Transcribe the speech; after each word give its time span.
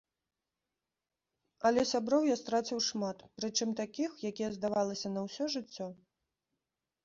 Але 1.69 1.81
сяброў 1.91 2.25
я 2.29 2.39
страціў 2.41 2.79
шмат, 2.89 3.17
прычым 3.43 3.69
такіх, 3.83 4.11
якія, 4.33 4.49
здавалася, 4.59 5.07
на 5.15 5.21
ўсё 5.31 5.43
жыццё. 5.61 5.87